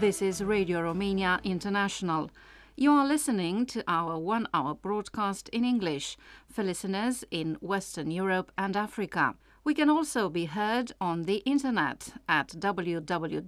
[0.00, 2.30] This is Radio Romania International.
[2.76, 6.16] You are listening to our one hour broadcast in English
[6.48, 9.34] for listeners in Western Europe and Africa.
[9.64, 13.40] We can also be heard on the internet at www.rri.ro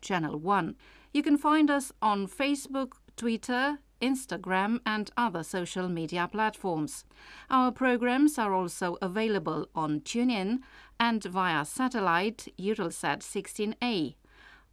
[0.00, 0.76] channel 1.
[1.12, 7.04] You can find us on Facebook, Twitter, Instagram, and other social media platforms.
[7.50, 10.60] Our programs are also available on TuneIn
[10.98, 14.14] and via satellite Eutelsat 16A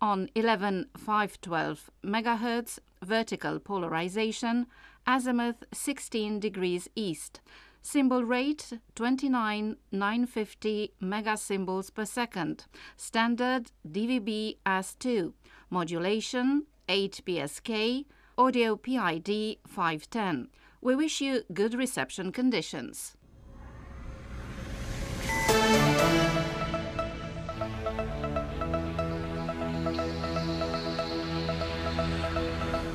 [0.02, 4.68] on 11512 MHz vertical polarization,
[5.06, 7.42] azimuth 16 degrees east.
[7.84, 12.66] Symbol rate 29950 megasymbols per second.
[12.96, 15.34] Standard DVB AS2.
[15.70, 18.06] Modulation 8 PSK.
[18.38, 20.50] Audio PID 510.
[20.80, 23.16] We wish you good reception conditions.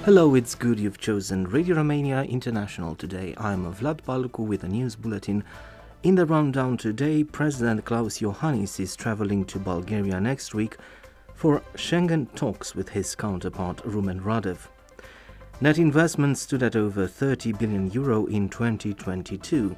[0.06, 3.34] Hello, it's good you've chosen Radio Romania International today.
[3.38, 5.42] I'm Vlad Balcu with a news bulletin.
[6.04, 10.76] In the rundown today, President Klaus Iohannis is traveling to Bulgaria next week
[11.34, 14.68] for Schengen talks with his counterpart Rumen Radev.
[15.60, 19.74] Net investment stood at over 30 billion euro in 2022.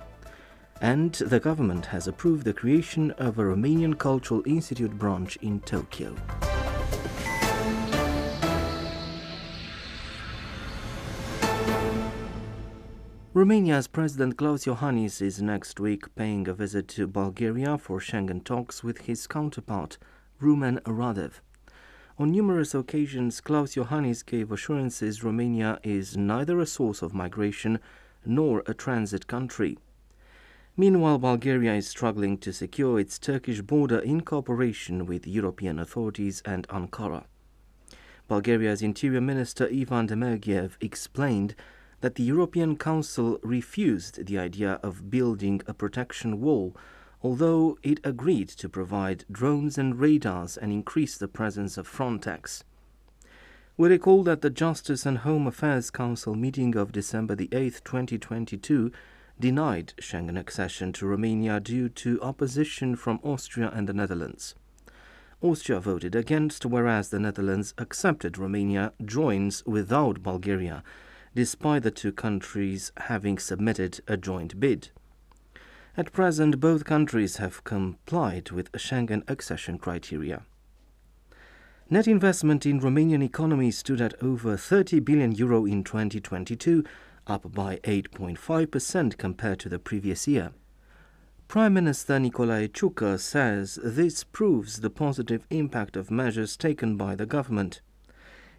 [0.82, 6.14] And the government has approved the creation of a Romanian Cultural Institute branch in Tokyo.
[13.38, 18.82] Romania's President Klaus Iohannis is next week paying a visit to Bulgaria for Schengen talks
[18.82, 19.96] with his counterpart,
[20.42, 21.34] Rumen Radev.
[22.18, 27.78] On numerous occasions, Klaus Iohannis gave assurances Romania is neither a source of migration
[28.26, 29.78] nor a transit country.
[30.76, 36.66] Meanwhile, Bulgaria is struggling to secure its Turkish border in cooperation with European authorities and
[36.66, 37.22] Ankara.
[38.26, 41.54] Bulgaria's Interior Minister Ivan Demerdzhiev explained
[42.00, 46.76] that the European Council refused the idea of building a protection wall,
[47.22, 52.62] although it agreed to provide drones and radars and increase the presence of Frontex.
[53.76, 58.92] We recall that the Justice and Home Affairs Council meeting of December the 8th, 2022,
[59.38, 64.54] denied Schengen accession to Romania due to opposition from Austria and the Netherlands.
[65.40, 70.82] Austria voted against, whereas the Netherlands accepted Romania joins without Bulgaria
[71.38, 74.88] despite the two countries having submitted a joint bid.
[75.96, 80.42] At present, both countries have complied with Schengen accession criteria.
[81.88, 86.82] Net investment in Romanian economy stood at over 30 billion euro in 2022,
[87.28, 90.50] up by 8.5% compared to the previous year.
[91.46, 97.26] Prime Minister Nicolae Ciucă says this proves the positive impact of measures taken by the
[97.26, 97.80] government.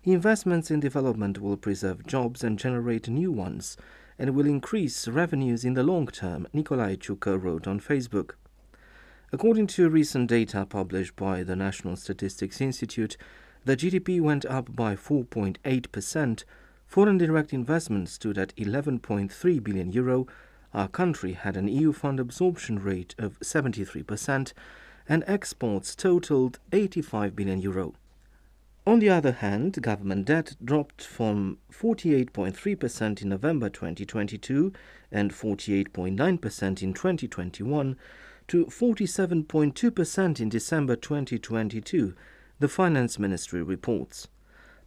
[0.06, 3.76] Investments in development will preserve jobs and generate new ones,
[4.18, 8.36] and will increase revenues in the long term, Nicolae Ciucă wrote on Facebook.
[9.34, 13.18] According to recent data published by the National Statistics Institute,
[13.66, 16.44] the GDP went up by 4.8%,
[16.88, 20.28] foreign direct investment stood at 11.3 billion euro,
[20.74, 24.54] our country had an EU fund absorption rate of 73%,
[25.10, 27.96] and exports totaled 85 billion euro.
[28.88, 34.74] On the other hand, government debt dropped from 48.3% in November 2022
[35.12, 37.98] and 48.9% in 2021
[38.48, 42.16] to 47.2% in December 2022,
[42.60, 44.28] the Finance Ministry reports.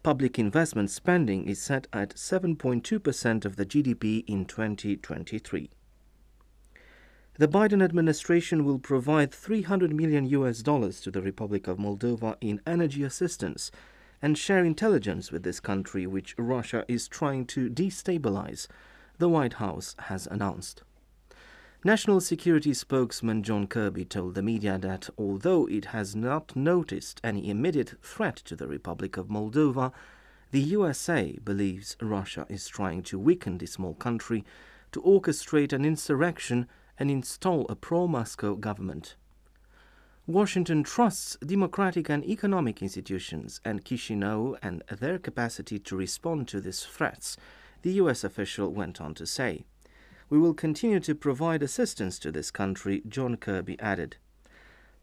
[0.03, 5.71] Public investment spending is set at 7.2% of the GDP in 2023.
[7.39, 12.61] The Biden administration will provide 300 million US dollars to the Republic of Moldova in
[12.67, 13.71] energy assistance
[14.21, 18.67] and share intelligence with this country, which Russia is trying to destabilize,
[19.17, 20.83] the White House has announced.
[21.83, 27.49] National Security spokesman John Kirby told the media that although it has not noticed any
[27.49, 29.91] immediate threat to the Republic of Moldova,
[30.51, 34.45] the USA believes Russia is trying to weaken the small country
[34.93, 36.69] to orchestrate an insurrection
[36.99, 39.17] and install a pro Moscow government.
[40.27, 46.85] Washington trusts democratic and economic institutions and Chisinau and their capacity to respond to these
[46.85, 47.37] threats,
[47.83, 48.23] the U.S.
[48.23, 49.65] official went on to say.
[50.31, 54.17] We will continue to provide assistance to this country, John Kirby added.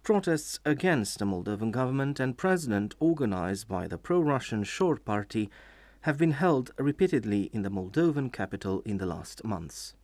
[0.01, 5.49] Protests against the Moldovan government and president, organized by the pro Russian Shor Party,
[6.01, 9.95] have been held repeatedly in the Moldovan capital in the last months.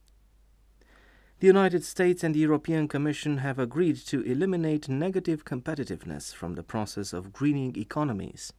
[1.42, 6.64] The United States and the European Commission have agreed to eliminate negative competitiveness from the
[6.64, 8.54] process of greening economies.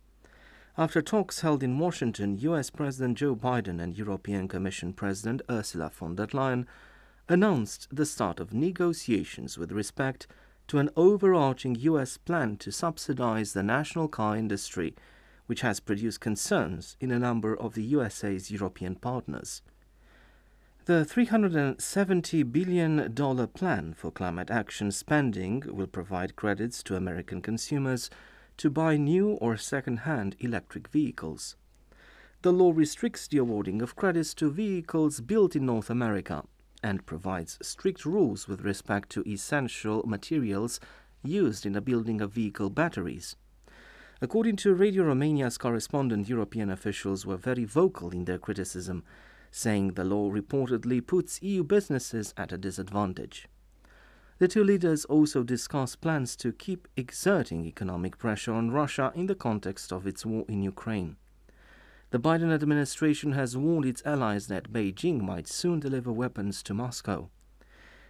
[0.76, 6.17] After talks held in Washington, US President Joe Biden and European Commission President Ursula von
[6.17, 6.67] der Leyen
[7.31, 10.26] announced the start of negotiations with respect
[10.69, 14.94] to an overarching US plan to subsidize the national car industry,
[15.46, 19.62] which has produced concerns in a number of the USA's European partners.
[20.87, 23.12] The $370 billion
[23.49, 28.09] plan for climate action spending will provide credits to American consumers
[28.59, 31.56] to buy new or second hand electric vehicles.
[32.43, 36.44] The law restricts the awarding of credits to vehicles built in North America
[36.85, 40.79] and provides strict rules with respect to essential materials
[41.25, 43.35] used in the building of vehicle batteries.
[44.23, 49.03] According to Radio Romania's correspondent, European officials were very vocal in their criticism
[49.50, 53.48] saying the law reportedly puts EU businesses at a disadvantage.
[54.38, 59.34] The two leaders also discussed plans to keep exerting economic pressure on Russia in the
[59.34, 61.16] context of its war in Ukraine.
[62.10, 67.31] The Biden administration has warned its allies that Beijing might soon deliver weapons to Moscow.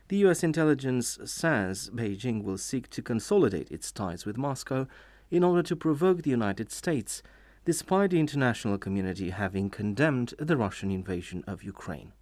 [0.09, 4.87] The US intelligence says Beijing will seek to consolidate its ties with Moscow
[5.31, 7.23] in order to provoke the United States
[7.67, 12.13] despite the international community having condemned the Russian invasion of Ukraine.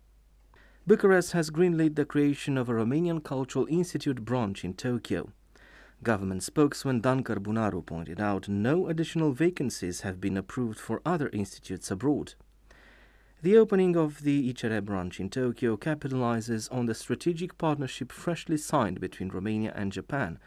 [0.86, 5.28] Bucharest has greenlit the creation of a Romanian Cultural Institute branch in Tokyo.
[6.02, 11.90] Government spokesman Dan Cărbunaru pointed out no additional vacancies have been approved for other institutes
[11.90, 12.32] abroad.
[13.42, 18.98] The opening of the ICR branch in Tokyo capitalizes on the strategic partnership freshly signed
[18.98, 20.38] between Romania and Japan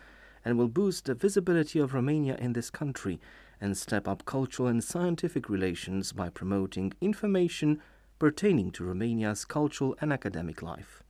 [0.44, 3.20] and will boost the visibility of Romania in this country
[3.60, 7.82] and step up cultural and scientific relations by promoting information
[8.20, 11.04] pertaining to Romania's cultural and academic life.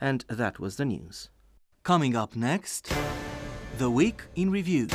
[0.00, 1.30] And that was the news.
[1.82, 2.92] Coming up next,
[3.78, 4.88] The Week in Review.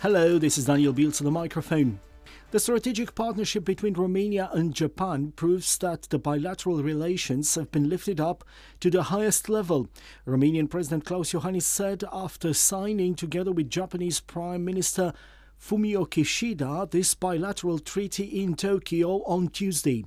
[0.00, 2.00] Hello, this is Daniel Beals on the microphone.
[2.50, 8.20] The strategic partnership between Romania and Japan proves that the bilateral relations have been lifted
[8.20, 8.42] up
[8.80, 9.90] to the highest level.
[10.26, 15.12] Romanian President Klaus Iohannis said after signing together with Japanese Prime Minister
[15.60, 20.06] Fumio Kishida this bilateral treaty in Tokyo on Tuesday.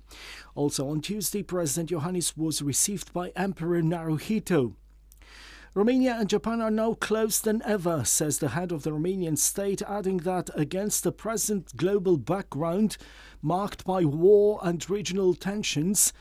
[0.55, 4.73] Also on Tuesday, President Iohannis was received by Emperor Naruhito.
[5.73, 9.81] Romania and Japan are now closer than ever, says the head of the Romanian state,
[9.83, 12.97] adding that against the present global background
[13.41, 16.11] marked by war and regional tensions,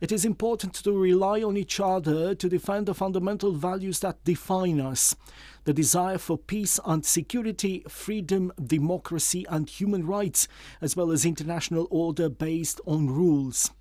[0.00, 4.80] it is important to rely on each other to defend the fundamental values that define
[4.80, 5.16] us
[5.64, 10.46] the desire for peace and security, freedom, democracy, and human rights,
[10.80, 13.72] as well as international order based on rules.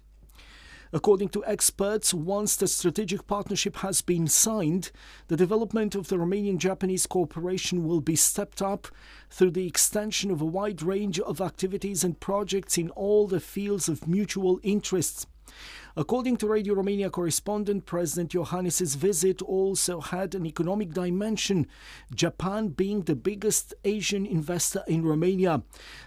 [0.92, 4.92] According to experts, once the strategic partnership has been signed,
[5.28, 8.88] the development of the Romanian Japanese cooperation will be stepped up
[9.30, 13.88] through the extension of a wide range of activities and projects in all the fields
[13.88, 15.28] of mutual interests.
[16.00, 21.68] According to Radio Romania correspondent, President Iohannis' visit also had an economic dimension,
[22.16, 25.62] Japan being the biggest Asian investor in Romania.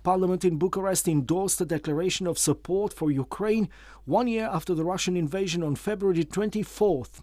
[0.03, 3.69] Parliament in Bucharest endorsed a declaration of support for Ukraine
[4.05, 7.23] one year after the Russian invasion on February 24th.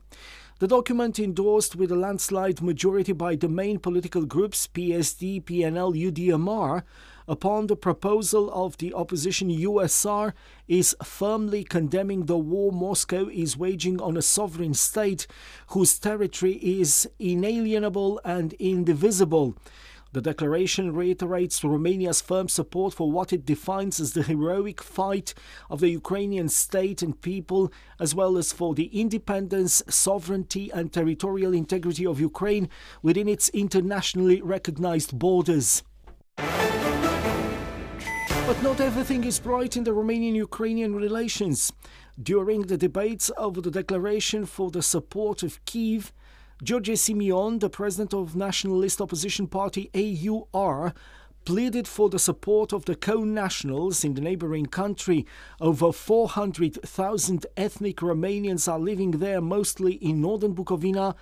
[0.59, 6.83] The document endorsed with a landslide majority by the main political groups PSD, PNL, UDMR
[7.29, 10.33] upon the proposal of the opposition USR
[10.67, 15.27] is firmly condemning the war Moscow is waging on a sovereign state
[15.67, 19.55] whose territory is inalienable and indivisible.
[20.11, 25.35] The declaration reiterates Romania's firm support for what it defines as the heroic fight
[25.69, 31.53] of the Ukrainian state and people, as well as for the independence, sovereignty, and territorial
[31.53, 32.69] integrity of Ukraine
[33.03, 35.83] within its internationally recognized borders.
[38.47, 41.71] But not everything is bright in the Romanian Ukrainian relations.
[42.21, 46.11] During the debates over the declaration for the support of Kiev,
[46.61, 50.93] George Simion, the president of Nationalist Opposition Party AUR,
[51.45, 55.25] pleaded for the support of the co-nationals in the neighboring country.
[55.61, 61.15] Over 400,000 ethnic Romanians are living there, mostly in northern Bukovina,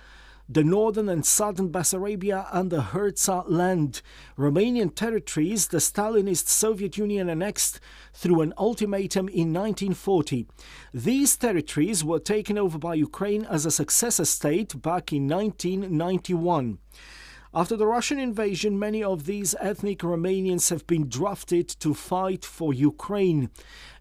[0.48, 4.00] the northern and southern Bessarabia and the Herza land,
[4.38, 7.80] Romanian territories the Stalinist Soviet Union annexed
[8.14, 10.46] through an ultimatum in 1940.
[10.94, 16.78] These territories were taken over by Ukraine as a successor state back in 1991.
[17.54, 22.74] After the Russian invasion, many of these ethnic Romanians have been drafted to fight for
[22.74, 23.48] Ukraine.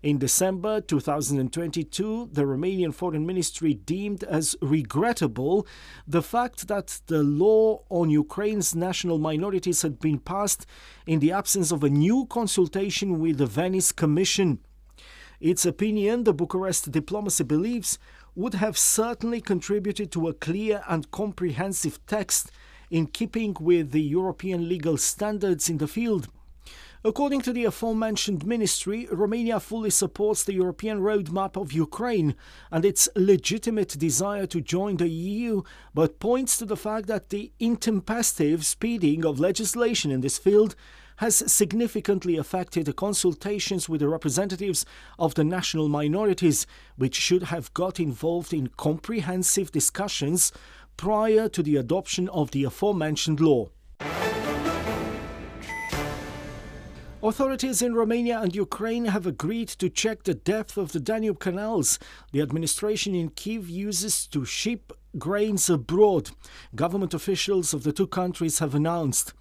[0.03, 5.65] In December 2022, the Romanian Foreign Ministry deemed as regrettable
[6.05, 10.65] the fact that the law on Ukraine's national minorities had been passed
[11.05, 14.59] in the absence of a new consultation with the Venice Commission.
[15.39, 17.97] Its opinion, the Bucharest diplomacy believes,
[18.35, 22.51] would have certainly contributed to a clear and comprehensive text
[22.89, 26.27] in keeping with the European legal standards in the field.
[27.03, 32.35] According to the aforementioned ministry, Romania fully supports the European roadmap of Ukraine
[32.71, 35.61] and its legitimate desire to join the EU,
[35.93, 40.75] but points to the fact that the intempestive speeding of legislation in this field
[41.17, 44.85] has significantly affected the consultations with the representatives
[45.17, 50.51] of the national minorities, which should have got involved in comprehensive discussions
[50.97, 53.69] prior to the adoption of the aforementioned law.
[57.23, 61.97] Authorities in Romania and Ukraine have agreed to check the depth of the Danube canals
[62.31, 66.29] the administration in Kiev uses to ship grains abroad,
[66.75, 69.33] government officials of the two countries have announced.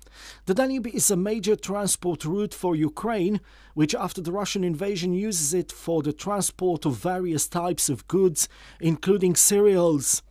[0.46, 3.40] The Danube is a major transport route for Ukraine,
[3.74, 8.48] which after the Russian invasion uses it for the transport of various types of goods,
[8.80, 10.22] including cereals.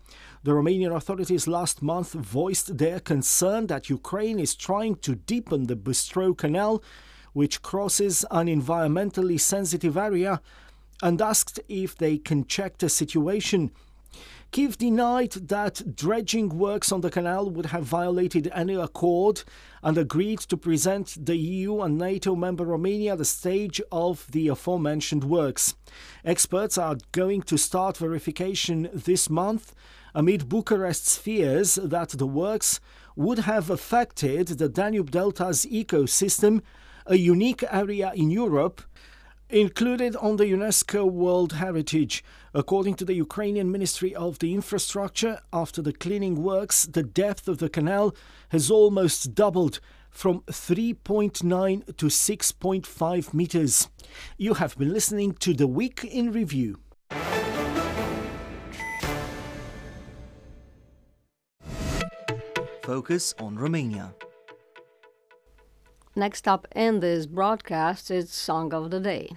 [0.45, 5.75] The Romanian authorities last month voiced their concern that Ukraine is trying to deepen the
[5.75, 6.83] Bystroe Canal,
[7.33, 10.39] which crosses an environmentally sensitive area,
[11.01, 13.71] and asked if they can check the situation.
[14.51, 19.43] Kiev denied that dredging works on the canal would have violated any accord
[19.81, 25.23] and agreed to present the EU and NATO member Romania the stage of the aforementioned
[25.23, 25.73] works.
[26.23, 29.73] Experts are going to start verification this month
[30.15, 32.79] amid Bucharest's fears that the works
[33.17, 36.61] would have affected the Danube Delta's ecosystem,
[37.05, 38.81] a unique area in Europe
[39.49, 42.23] included on the UNESCO World Heritage.
[42.53, 47.59] According to the Ukrainian Ministry of the Infrastructure, after the cleaning works, the depth of
[47.59, 48.15] the canal
[48.49, 49.79] has almost doubled
[50.09, 53.89] from 3.9 to 6.5 meters.
[54.37, 56.79] You have been listening to the Week in Review.
[62.85, 64.13] Focus on Romania.
[66.15, 69.31] Next up in this broadcast is Song of the Day.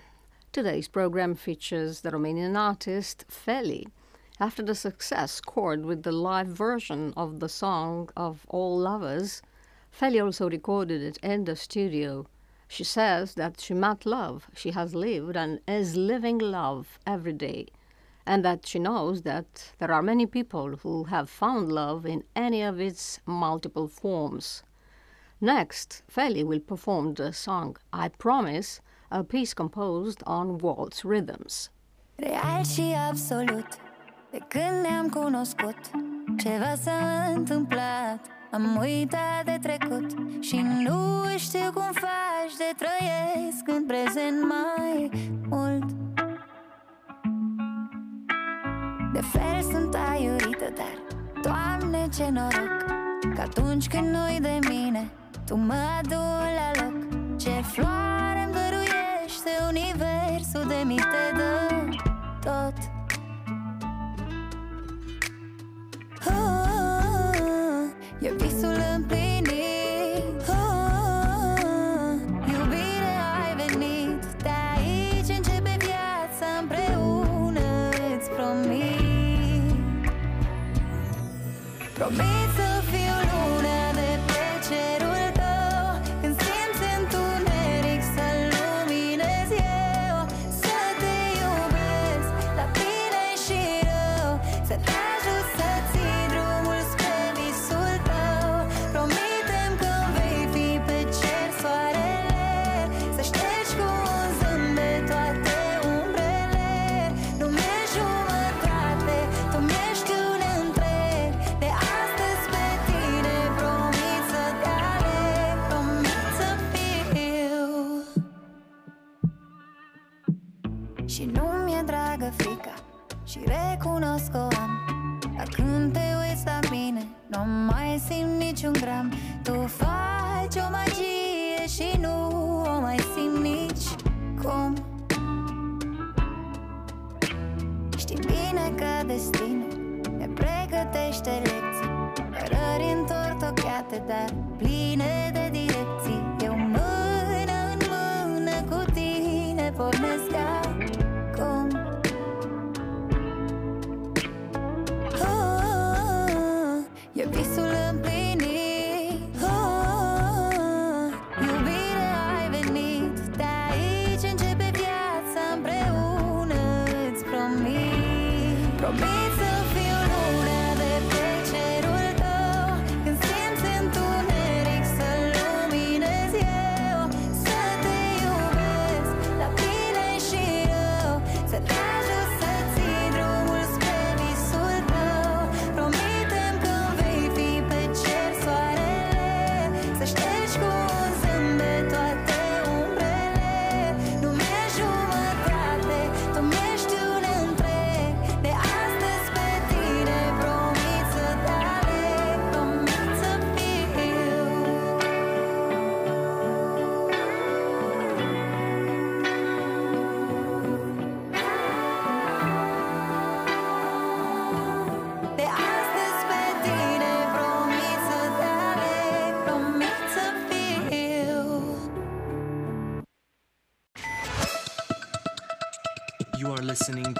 [0.52, 3.86] Today's program features the Romanian artist Feli.
[4.38, 9.40] After the success scored with the live version of the song of All Lovers,
[9.98, 12.26] Feli also recorded it in the studio.
[12.68, 17.68] She says that she met love, she has lived and is living love every day
[18.28, 22.62] and that she knows that there are many people who have found love in any
[22.62, 24.62] of its multiple forms.
[25.40, 28.80] Next, Feli will perform the song I Promise,
[29.10, 31.70] a piece composed on waltz rhythms.
[32.18, 33.66] Real și absolut
[34.30, 35.78] De când ne-am cunoscut
[36.38, 43.86] Ceva s-a întâmplat Am uitat de trecut Și nu știu cum faci de trăiesc în
[43.86, 45.10] prezent mai
[45.48, 46.07] mult
[49.18, 50.96] De fel sunt aiurită, dar
[51.42, 52.84] Doamne ce noroc
[53.34, 55.10] Că atunci când nu-i de mine
[55.46, 56.96] Tu mă aduni la loc.
[57.38, 61.58] Ce floare îmi dăruiește Universul de mi te dă
[62.44, 62.97] tot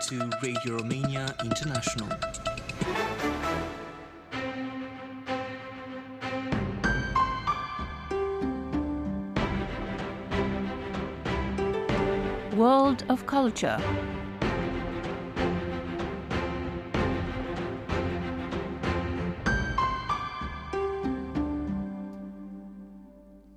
[0.09, 2.09] to Radio Romania International.
[12.57, 13.77] World of Culture.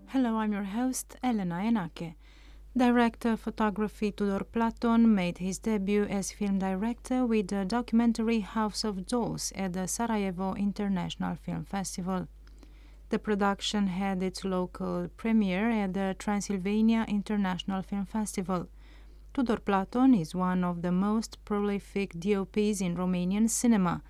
[0.07, 2.15] Hello, I'm your host, Elena Enache.
[2.75, 8.86] Director of photography Tudor Platon made his debut as film director with the documentary House
[8.86, 12.29] of Dolls at the Sarajevo International Film Festival.
[13.10, 18.69] The production had its local premiere at the Transylvania International Film Festival.
[19.34, 24.01] Tudor Platon is one of the most prolific DOPs in Romanian cinema.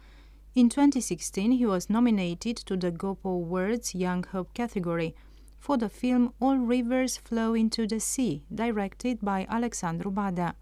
[0.53, 5.15] In 2016, he was nominated to the GOPO Awards Young Hope category
[5.61, 10.55] for the film All Rivers Flow into the Sea, directed by Alexandru Badea.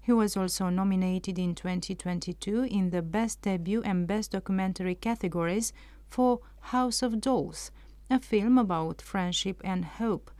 [0.00, 5.74] He was also nominated in 2022 in the Best Debut and Best Documentary categories
[6.08, 6.40] for
[6.72, 7.70] House of Dolls,
[8.08, 10.30] a film about friendship and hope.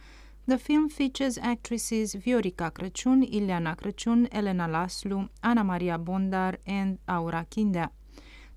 [0.46, 7.44] The film features actresses Viorica Crăciun, Ileana Crăciun, Elena Laslu, Ana Maria Bondar, and Aura
[7.50, 7.90] Kindea.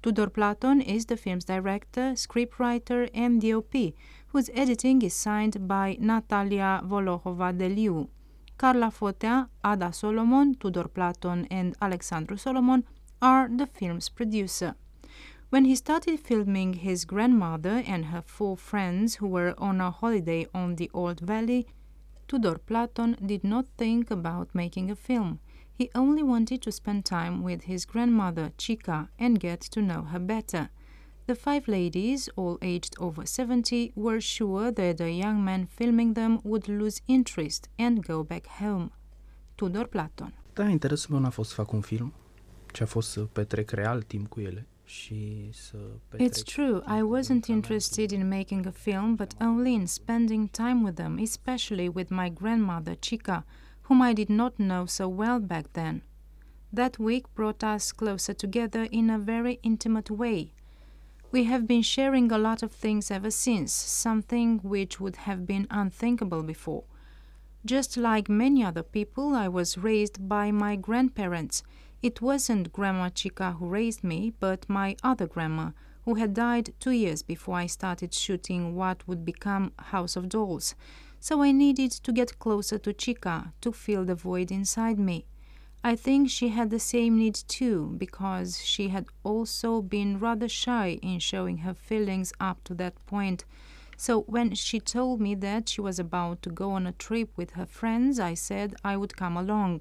[0.04, 3.94] Tudor Platon is the film's director, scriptwriter, and DOP,
[4.28, 8.10] whose editing is signed by Natalia Volohova Deliu.
[8.58, 12.84] Carla Fotea, Ada Solomon, Tudor Platon, and Alexandru Solomon
[13.22, 14.76] are the film's producer.
[15.52, 20.48] When he started filming his grandmother and her four friends who were on a holiday
[20.54, 21.66] on the Olt Valley,
[22.28, 25.40] Tudor Platon did not think about making a film.
[25.78, 30.20] He only wanted to spend time with his grandmother, Chica, and get to know her
[30.20, 30.70] better.
[31.26, 36.40] The five ladies, all aged over 70, were sure that the young man filming them
[36.44, 38.92] would lose interest and go back home.
[39.56, 40.34] Tudor Platon.
[40.54, 42.14] Da, interesul meu n-a fost să fac un film,
[42.74, 47.02] ci a fost să petrec real timp cu ele și să petrec It's true, I
[47.20, 52.10] wasn't interested in making a film, but only in spending time with them, especially with
[52.10, 53.46] my grandmother Chica,
[53.84, 56.02] whom I did not know so well back then.
[56.72, 60.54] That week brought us closer together in a very intimate way.
[61.32, 65.68] We have been sharing a lot of things ever since, something which would have been
[65.70, 66.84] unthinkable before.
[67.66, 71.64] Just like many other people, I was raised by my grandparents.
[72.02, 75.72] It wasn't Grandma Chica who raised me, but my other grandma,
[76.06, 80.76] who had died two years before I started shooting what would become House of Dolls.
[81.24, 85.26] So I needed to get closer to Chica to fill the void inside me.
[85.82, 91.00] I think she had the same need too, because she had also been rather shy
[91.02, 93.46] in showing her feelings up to that point.
[93.96, 97.52] So when she told me that she was about to go on a trip with
[97.52, 99.80] her friends, I said I would come along.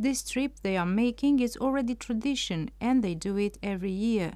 [0.00, 4.32] This trip they are making is already tradition and they do it every year.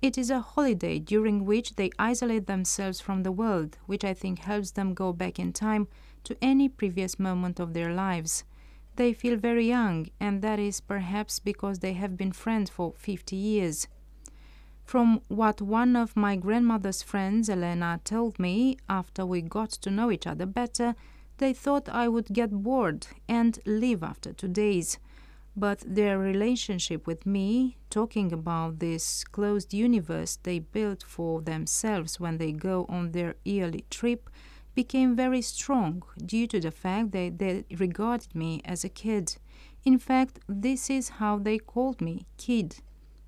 [0.00, 4.38] It is a holiday during which they isolate themselves from the world, which I think
[4.38, 5.88] helps them go back in time
[6.22, 8.44] to any previous moment of their lives.
[8.94, 13.34] They feel very young, and that is perhaps because they have been friends for 50
[13.34, 13.88] years.
[14.84, 20.12] From what one of my grandmother's friends, Elena, told me after we got to know
[20.12, 20.94] each other better,
[21.38, 24.98] they thought I would get bored and leave after two days.
[25.58, 32.38] But their relationship with me, talking about this closed universe they built for themselves when
[32.38, 34.30] they go on their yearly trip,
[34.76, 39.36] became very strong due to the fact that they regarded me as a kid.
[39.84, 42.76] In fact, this is how they called me kid.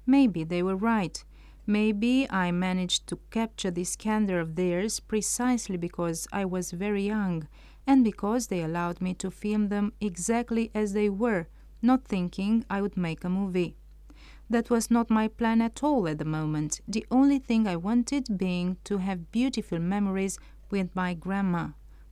[0.07, 1.25] Maybe they were right.
[1.67, 7.49] Maybe I managed to capture this candor of theirs precisely because I was very young
[7.89, 11.49] and because they allowed me to film them exactly as they were,
[11.83, 13.77] not thinking I would make a movie.
[14.51, 18.37] That was not my plan at all at the moment, the only thing I wanted
[18.37, 20.39] being to have beautiful memories
[20.71, 21.69] with my grandma.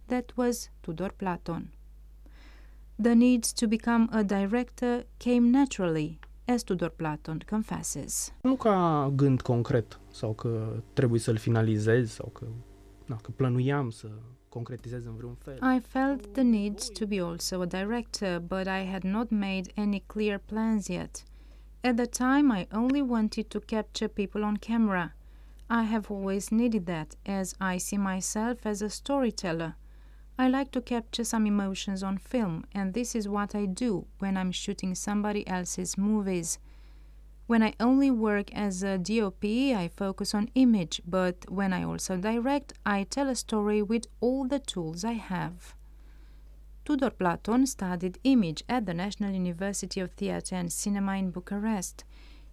[0.06, 1.72] That was Tudor Platon.
[2.96, 8.32] The need to become a director came naturally, as Tudor Platon confesses.
[8.42, 12.46] Nu ca gând concret sau că trebuie să-l finalizez sau că,
[13.06, 14.08] na, că plănuiam să
[15.06, 15.58] în vreun fel.
[15.76, 20.02] I felt the need to be also a director, but I had not made any
[20.06, 21.24] clear plans yet.
[21.80, 25.14] At the time, I only wanted to capture people on camera.
[25.70, 29.74] I have always needed that, as I see myself as a storyteller.
[30.38, 34.36] I like to capture some emotions on film, and this is what I do when
[34.36, 36.58] I'm shooting somebody else's movies.
[37.48, 42.18] When I only work as a DOP, I focus on image, but when I also
[42.18, 45.74] direct, I tell a story with all the tools I have.
[46.84, 52.04] Tudor Platon studied image at the National University of Theatre and Cinema in Bucharest.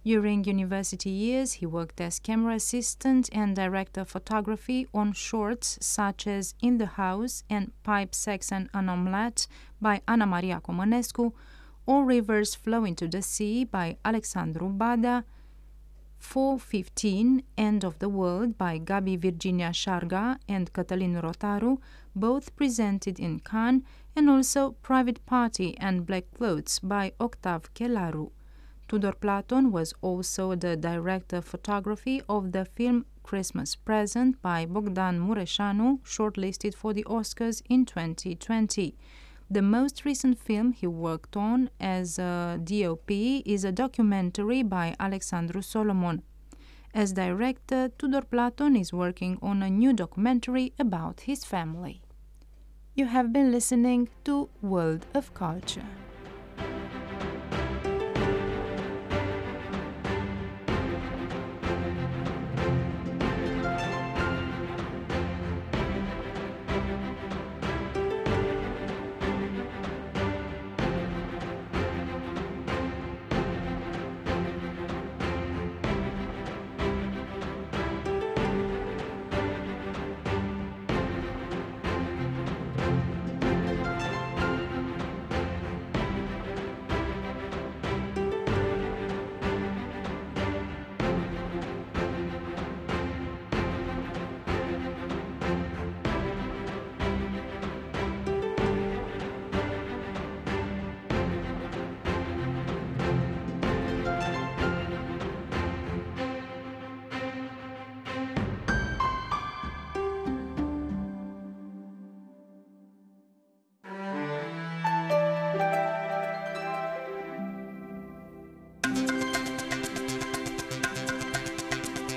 [0.02, 6.26] During university years, he worked as camera assistant and director of photography on shorts such
[6.26, 9.46] as In the House and Pipe, Sex and an Omelette
[9.78, 11.34] by Ana Maria Comănescu,
[11.86, 15.24] or Rivers Flow into the Sea by Alexandru Badea,
[16.18, 21.78] 415 End of the World by Gabi Virginia Șarga and Cătălin Rotaru,
[22.14, 23.84] both presented in Cannes,
[24.16, 28.30] and also Private Party and Black Clothes by Octav Chelaru.
[28.88, 35.20] Tudor Platon was also the director of photography of the film Christmas Present by Bogdan
[35.20, 38.94] Mureșanu, shortlisted for the Oscars in 2020.
[39.48, 45.62] The most recent film he worked on as a DOP is a documentary by Alexandru
[45.62, 46.22] Solomon.
[46.92, 52.02] As director, Tudor Platon is working on a new documentary about his family.
[52.96, 55.86] You have been listening to World of Culture.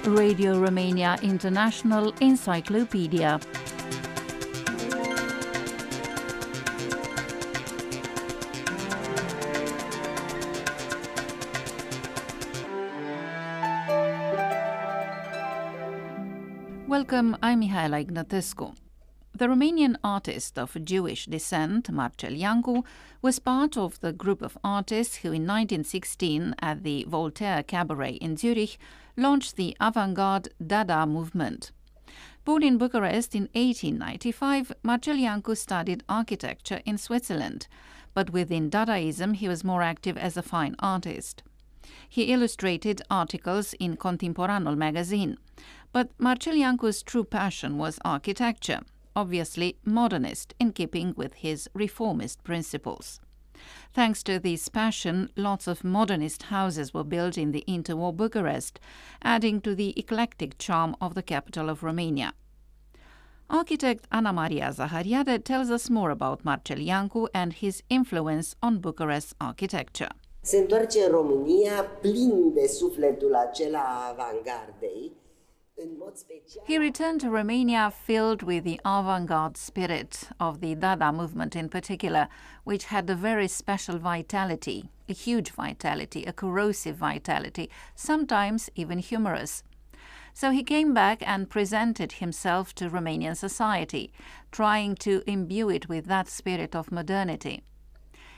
[0.10, 3.40] Radio Romania International Encyclopedia.
[16.88, 18.76] Welcome, I'm Mihaela Ignatescu.
[19.36, 22.84] The Romanian artist of Jewish descent, Marcel Iancu,
[23.22, 28.36] was part of the group of artists who in 1916 at the Voltaire Cabaret in
[28.36, 28.78] Zurich
[29.18, 31.72] launched the avant-garde Dada movement.
[32.46, 37.68] Born in Bucharest in 1895, Marcel Iancu studied architecture in Switzerland,
[38.14, 41.44] but within Dadaism he was more active as a fine artist.
[42.08, 45.38] He illustrated articles in Contemporanul magazine.
[45.92, 48.82] But Marcel Iancu's true passion was architecture,
[49.16, 53.20] obviously modernist in keeping with his reformist principles.
[53.94, 58.80] Thanks to this passion, lots of modernist houses were built in the interwar Bucharest,
[59.22, 62.34] adding to the eclectic charm of the capital of Romania.
[63.50, 69.34] Architect Ana Maria Zahariade tells us more about Marcel Iancu and his influence on Bucharest's
[69.40, 70.10] architecture.
[70.42, 75.12] Se întoarce în România plin de sufletul acela avangardei,
[76.66, 81.70] He returned to Romania filled with the avant garde spirit of the Dada movement in
[81.70, 82.28] particular,
[82.64, 89.64] which had a very special vitality, a huge vitality, a corrosive vitality, sometimes even humorous.
[90.34, 94.12] So he came back and presented himself to Romanian society,
[94.52, 97.64] trying to imbue it with that spirit of modernity.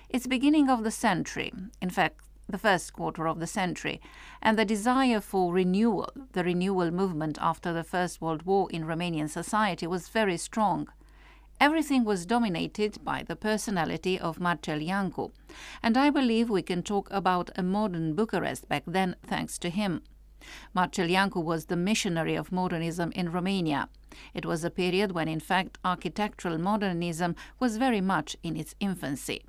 [0.10, 4.00] It's beginning of the century, in fact, the first quarter of the century,
[4.42, 9.30] and the desire for renewal, the renewal movement after the First World War in Romanian
[9.30, 10.88] society was very strong.
[11.60, 15.32] Everything was dominated by the personality of Marcel Iancu,
[15.84, 20.02] and I believe we can talk about a modern Bucharest back then thanks to him.
[20.74, 23.90] Marcel Iancu was the missionary of modernism in Romania.
[24.34, 29.44] It was a period when, in fact, architectural modernism was very much in its infancy.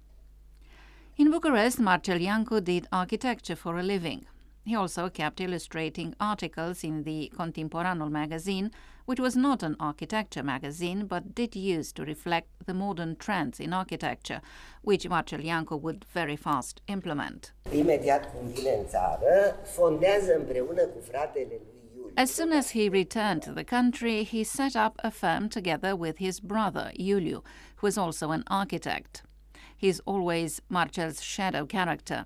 [1.23, 4.27] In Bucharest, Marcel Iancu did architecture for a living.
[4.65, 8.73] He also kept illustrating articles in the Contemporanul magazine,
[9.05, 13.73] which was not an architecture magazine but did use to reflect the modern trends in
[13.73, 14.41] architecture,
[14.83, 17.53] which Marcel Iancu would very fast implement.
[17.73, 22.13] Imediat cum vine în țară, fondează împreună cu fratele lui Iuliu.
[22.17, 26.19] As soon as he returned to the country, he set up a firm together with
[26.19, 27.43] his brother, Iuliu,
[27.77, 29.23] who was also an architect.
[29.83, 32.25] He is always Marcel's shadow character.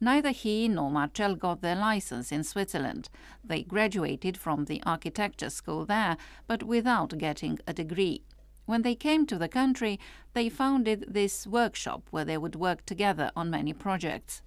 [0.00, 3.10] Neither he nor Marcel got their license in Switzerland.
[3.44, 6.16] They graduated from the architecture school there,
[6.48, 8.24] but without getting a degree.
[8.64, 10.00] When they came to the country,
[10.32, 14.42] they founded this workshop where they would work together on many projects.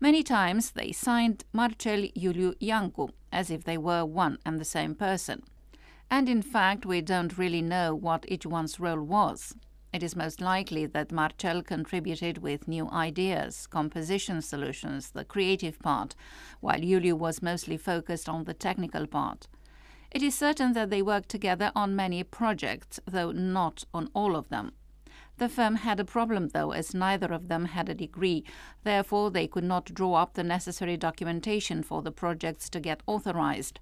[0.00, 4.96] Many times they signed Marcel Iuliu Iancu as if they were one and the same
[4.96, 5.44] person.
[6.10, 9.54] And in fact, we don't really know what each one's role was.
[9.92, 16.14] It is most likely that Marcel contributed with new ideas, composition solutions, the creative part,
[16.60, 19.48] while Iuliu was mostly focused on the technical part.
[20.10, 24.48] It is certain that they worked together on many projects, though not on all of
[24.48, 24.72] them.
[25.36, 28.44] The firm had a problem, though, as neither of them had a degree.
[28.84, 33.78] Therefore, they could not draw up the necessary documentation for the projects to get authorized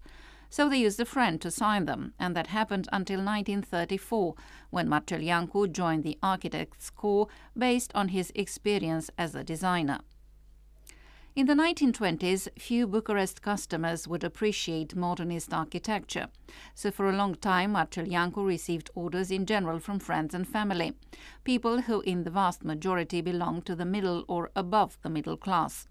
[0.51, 4.35] so they used a friend to sign them, and that happened until 1934,
[4.71, 10.01] when Marcel Iancu joined the Architects Corps based on his experience as a designer.
[11.37, 16.27] In the 1920s, few Bucharest customers would appreciate modernist architecture,
[16.75, 20.95] so for a long time Marcel Iancu received orders in general from friends and family,
[21.45, 25.87] people who in the vast majority belonged to the middle or above the middle class.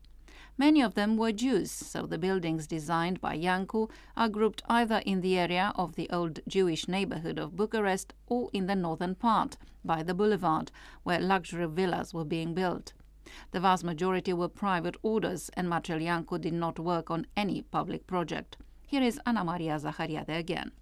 [0.59, 5.21] Many of them were Jews, so the buildings designed by Iancu are grouped either in
[5.21, 10.03] the area of the old Jewish neighborhood of Bucharest or in the northern part, by
[10.03, 10.69] the boulevard,
[11.03, 12.91] where luxury villas were being built.
[13.51, 18.05] The vast majority were private orders, and Marcel Iancu did not work on any public
[18.05, 18.57] project.
[18.85, 20.73] Here is Ana Maria Zahariade again.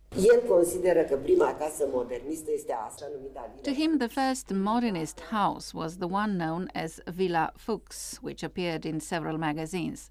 [3.64, 8.84] To him, the first modernist house was the one known as Villa Fuchs, which appeared
[8.86, 10.10] in several magazines.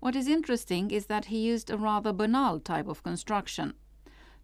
[0.00, 3.74] What is interesting is that he used a rather banal type of construction.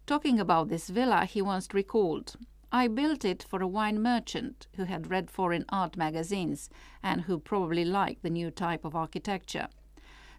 [0.05, 2.35] Talking about this villa, he once recalled,
[2.71, 6.69] I built it for a wine merchant who had read foreign art magazines
[7.01, 9.67] and who probably liked the new type of architecture.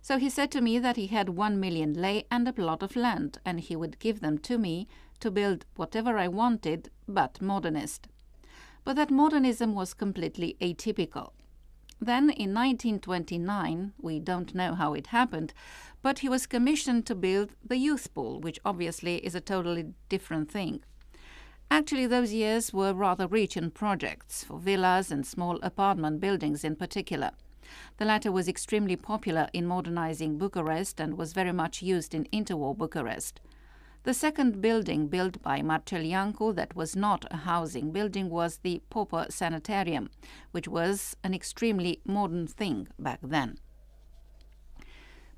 [0.05, 2.97] So he said to me that he had one million lei and a plot of
[2.97, 4.89] land, and he would give them to me
[5.21, 8.09] to build whatever I wanted, but modernist.
[8.85, 11.31] But that modernism was completely atypical.
[12.01, 15.55] Then in 1929, we don't know how it happened,
[16.03, 20.51] but he was commissioned to build the youth pool, which obviously is a totally different
[20.51, 20.81] thing.
[21.71, 26.75] Actually, those years were rather rich in projects, for villas and small apartment buildings in
[26.75, 27.31] particular.
[27.97, 32.77] The latter was extremely popular in modernizing Bucharest and was very much used in interwar
[32.77, 33.41] Bucharest.
[34.05, 38.83] The second building built by Marcel Iancu that was not a housing building was the
[38.91, 40.11] Pauper Sanitarium,
[40.51, 43.59] which was an extremely modern thing back then.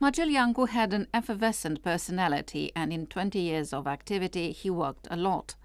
[0.00, 5.16] Marcel Iancu had an effervescent personality and in 20 years of activity he worked a
[5.16, 5.56] lot.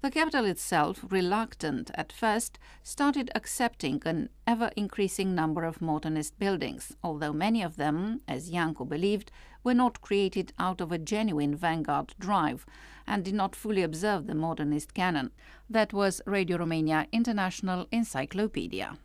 [0.00, 6.94] The capital itself, reluctant at first, started accepting an ever increasing number of modernist buildings,
[7.02, 9.32] although many of them, as Iancu believed,
[9.64, 12.64] were not created out of a genuine vanguard drive
[13.08, 15.32] and did not fully observe the modernist canon.
[15.68, 18.96] That was Radio Romania International Encyclopedia.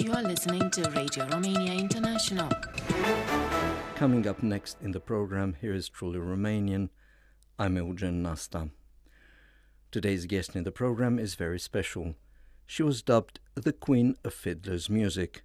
[0.00, 2.50] You are listening to Radio Romania International.
[3.94, 6.90] Coming up next in the program, here is Truly Romanian.
[7.60, 8.70] I'm Eugen Nasta.
[9.92, 12.14] Today's guest in the program is very special.
[12.64, 15.42] She was dubbed the Queen of Fiddler's Music.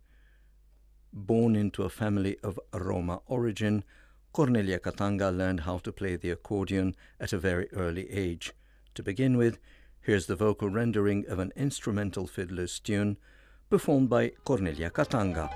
[1.11, 3.83] Born into a family of Roma origin,
[4.31, 8.53] Cornelia Catanga learned how to play the accordion at a very early age.
[8.93, 9.59] To begin with,
[9.99, 13.17] here's the vocal rendering of an instrumental fiddler's tune
[13.69, 15.49] performed by Cornelia Catanga.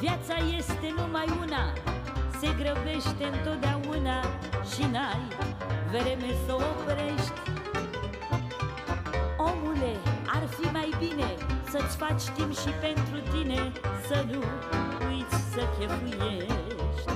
[0.00, 1.97] Viața este numai una
[2.40, 4.18] Se grăbește întotdeauna
[4.72, 5.22] Și n-ai
[5.90, 7.32] vreme să o oprești.
[9.36, 9.92] Omule,
[10.26, 11.34] ar fi mai bine
[11.70, 13.72] Să-ți faci timp și pentru tine
[14.06, 14.42] Să nu
[15.08, 17.12] uiți să chefuiești.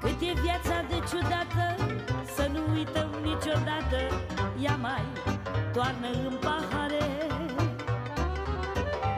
[0.00, 1.64] Cât e viața de ciudată
[2.34, 3.98] Să nu uităm niciodată
[4.62, 5.04] Ea mai
[5.72, 7.06] toarnă în pahare.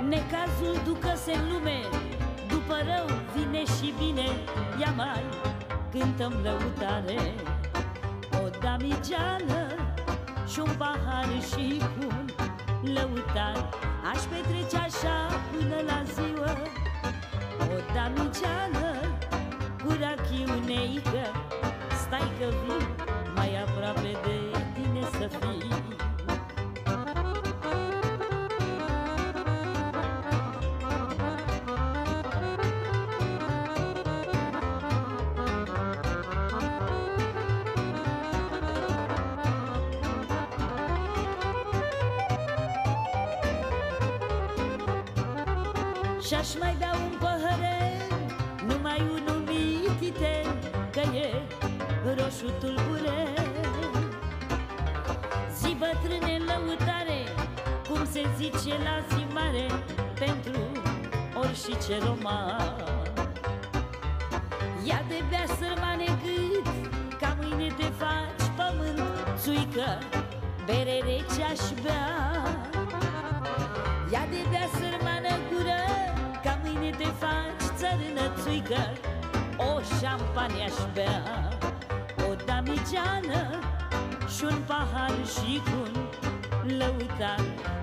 [0.09, 2.04] Necazul ducă-se în lume
[2.75, 4.27] După rău vine și bine
[4.81, 5.25] Ia mai
[5.91, 7.35] cântăm lăutare.
[8.43, 9.63] O damigeană
[10.53, 12.25] și un pahar și un
[12.95, 13.69] lăutar
[14.13, 15.17] Aș petrece așa
[15.51, 16.53] până la ziua.
[17.61, 18.89] O damigeană
[19.85, 21.25] cu rachiuneică
[22.03, 22.87] Stai că vin
[23.35, 26.04] mai aproape de tine să fii
[46.61, 47.95] mai da un păhărel
[48.67, 50.43] Numai unul mitite
[50.93, 51.31] Că e
[52.17, 53.33] roșu tulbure.
[55.59, 57.21] Zi bătrâne lăutare
[57.89, 59.67] Cum se zice la zi mare
[60.19, 60.61] Pentru
[61.35, 62.83] orice roman.
[64.85, 66.67] Ia de bea sărmane cât
[67.21, 69.03] Ca mâine te faci pământ
[69.37, 69.99] Țuică,
[70.67, 72.07] bere rece aș bea.
[74.13, 75.04] Ia de bea sărmană gură Ca mâine
[76.99, 78.83] te faci țărână țuică
[79.57, 81.23] O șampanie aș bea
[82.29, 83.43] O damigeană
[84.35, 85.93] Și un pahar și un
[86.79, 87.41] lăutar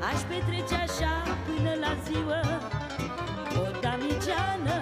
[0.10, 1.14] Aș petrece așa
[1.46, 2.42] până la ziua
[3.64, 4.78] O damigeană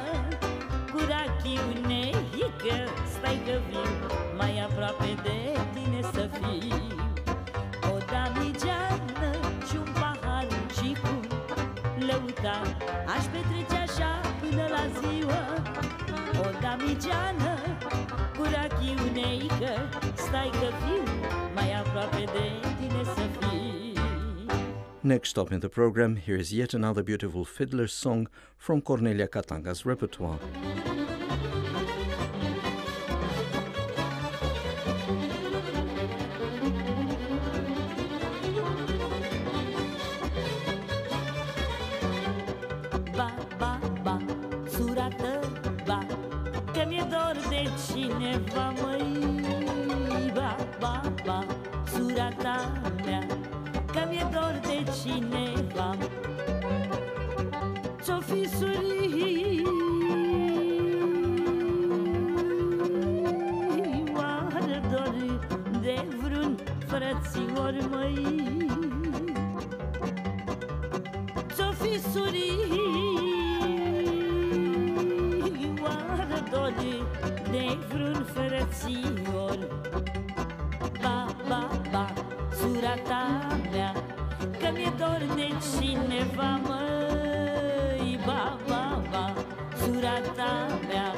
[0.92, 2.78] Cu rachiuneică
[3.14, 3.94] Stai că vin
[4.38, 6.74] mai aproape de tine să fii.
[7.94, 9.32] O damigeană
[9.68, 11.20] și un pahar și cu
[12.08, 12.76] lăutar
[13.16, 14.19] Aș petrece așa până la
[15.00, 15.44] ziua
[16.42, 16.48] O
[20.16, 21.04] Stai că fiu
[21.54, 23.94] mai aproape de tine să fii
[25.02, 29.84] Next up in the program, here is yet another beautiful fiddler's song from Cornelia Catanga's
[29.86, 30.40] repertoire.
[67.48, 68.18] Frățior, măi
[71.56, 72.40] Ce-o fi surioară
[76.52, 76.98] dori
[77.52, 79.58] de vreun frățior.
[81.02, 81.62] Ba, ba,
[81.92, 82.06] ba,
[82.60, 83.24] sura surata
[83.72, 83.92] mea
[84.60, 88.20] Că mi-e dor de cineva, măi.
[88.26, 89.34] Ba, ba, ba,
[89.78, 91.09] surata mea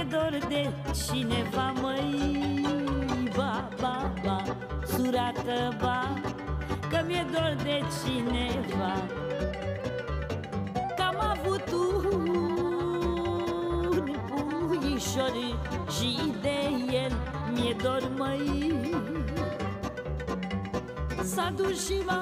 [0.00, 0.70] mi-e dor de
[1.06, 2.64] cineva, măi.
[3.36, 4.42] Ba, ba, ba,
[4.86, 6.20] surată, ba
[6.90, 8.94] Că mi-e dor de cineva.
[10.96, 11.88] Că am avut un
[14.68, 15.32] puișor
[15.98, 16.58] Și de
[16.92, 17.12] el
[17.52, 18.84] mi-e dor, măi.
[21.22, 22.19] S-a dus și m-a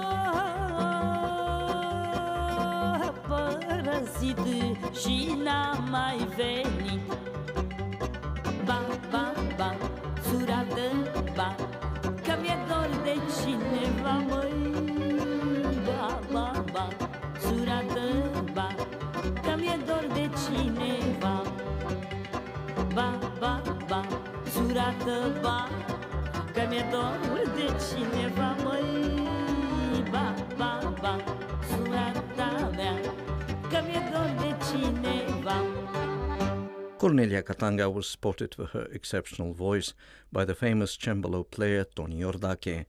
[37.08, 39.94] Cornelia Catanga was spotted for her exceptional voice
[40.30, 42.84] by the famous cembalo player Toni Iordache.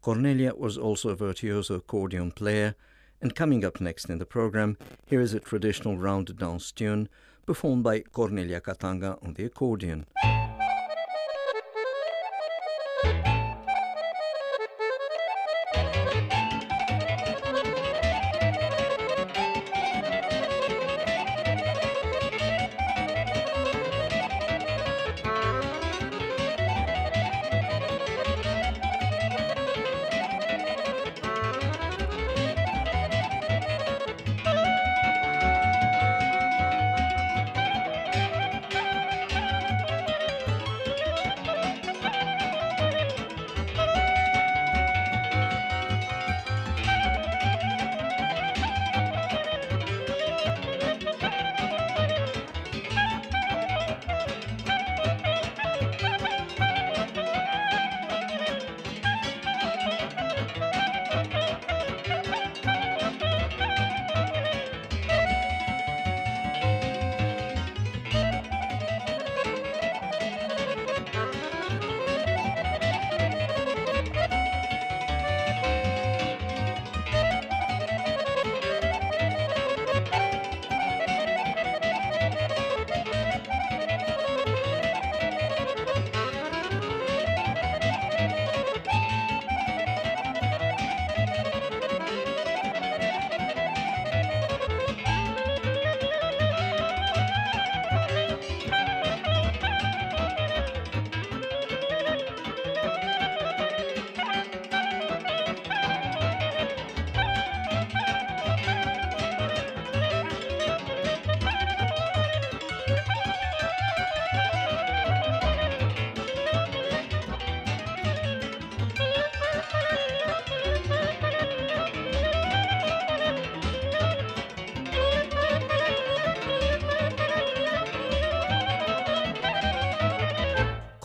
[0.00, 2.76] Cornelia was also a virtuoso accordion player,
[3.20, 7.08] and coming up next in the program, here is a traditional round dance tune
[7.44, 10.06] performed by Cornelia Catanga on the accordion.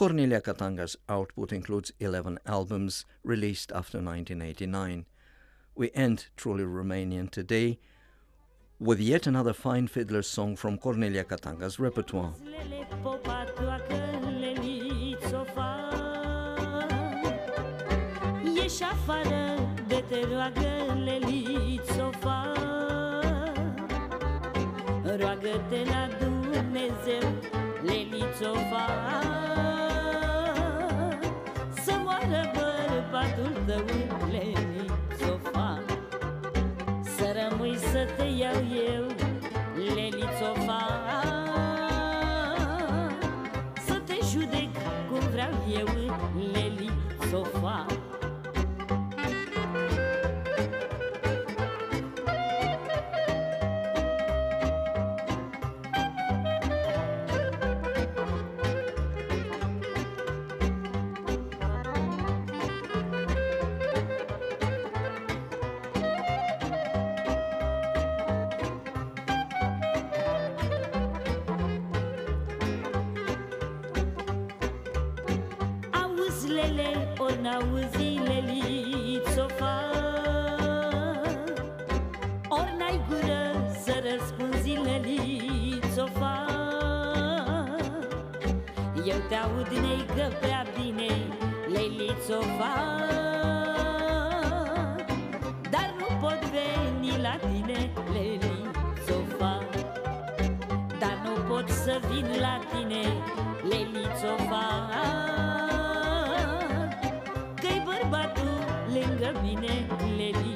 [0.05, 5.07] Cornelia Catanga's output includes 11 albums released after 1989.
[5.73, 7.79] We end Truly Romanian today
[8.79, 12.35] with yet another fine fiddler song from Cornelia Catanga's repertoire.
[25.17, 27.45] Roagă-te la Dumnezeu
[33.75, 35.83] bărbatul tău leliți-o fac
[37.15, 39.05] Să rămâi să te iau eu
[39.95, 40.64] leliți-o
[89.29, 91.07] te aud neică prea bine,
[91.73, 92.99] Leli, ți-o fac.
[95.69, 98.71] Dar nu pot veni la tine, Leli,
[99.03, 99.69] ți-o fac.
[100.99, 103.03] Dar nu pot să vin la tine,
[103.69, 104.89] Leli, ți-o fac.
[107.61, 108.57] Că-i bărbatul
[108.93, 110.55] lângă mine, Leli,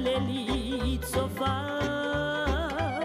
[0.00, 3.02] bună lelit s-o fac.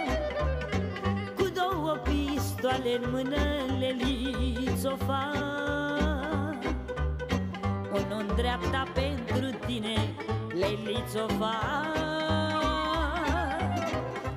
[1.36, 3.36] Cu două pistoale în mână
[3.80, 6.64] lelit s-o fac.
[7.92, 10.16] Unul în dreapta pentru tine
[10.54, 11.96] lelit s-o fac.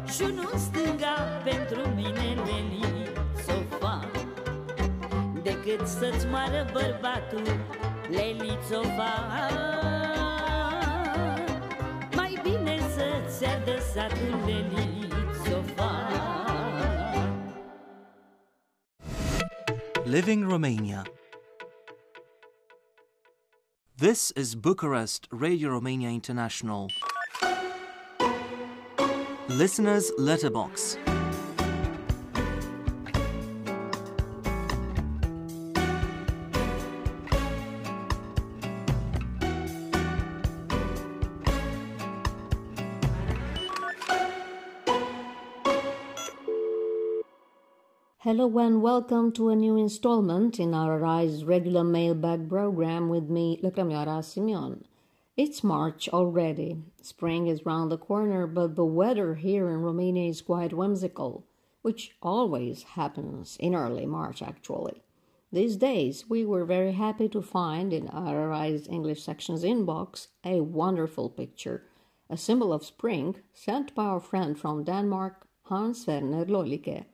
[0.07, 4.11] Și unul în stânga pentru mine lelit s-o fac.
[5.43, 7.43] Decât să-ți moară bărbatul
[8.11, 9.98] Lelițo fac
[20.09, 21.05] Living Romania.
[23.99, 26.89] This is Bucharest Radio Romania International.
[29.49, 30.97] Listeners Letterbox.
[48.39, 53.59] Hello and welcome to a new installment in our Rise regular mailbag program with me,
[53.65, 54.85] Lăcrămioara Simeon.
[55.37, 56.77] It's March already.
[57.03, 61.49] Spring is round the corner, but the weather here in Romania is quite whimsical,
[61.83, 65.03] which always happens in early March actually.
[65.51, 70.61] These days, we were very happy to find in our Rise English section's inbox a
[70.61, 71.83] wonderful picture,
[72.31, 77.07] a symbol of spring, sent by our friend from Denmark, Hans Verner Lollike.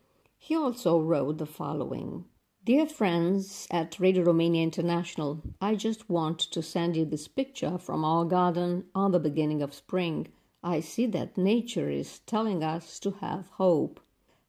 [0.47, 2.27] He also wrote the following
[2.67, 8.05] Dear friends at Radio Romania International, I just want to send you this picture from
[8.05, 10.29] our garden on the beginning of spring.
[10.63, 14.01] I see that nature is telling us to have hope.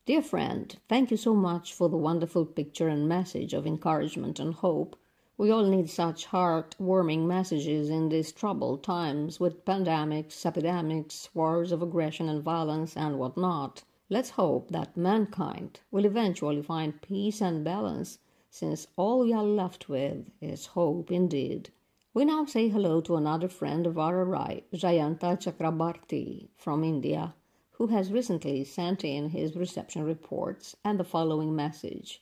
[0.05, 4.53] Dear friend, thank you so much for the wonderful picture and message of encouragement and
[4.53, 4.97] hope.
[5.37, 11.71] We all need such heart warming messages in these troubled times with pandemics, epidemics, wars
[11.71, 13.83] of aggression and violence, and whatnot.
[14.07, 18.19] Let's hope that mankind will eventually find peace and balance,
[18.51, 21.71] since all we are left with is hope indeed.
[22.13, 27.33] We now say hello to another friend of RRI, Jayanta Chakrabarti from India,
[27.71, 32.21] who has recently sent in his reception reports and the following message.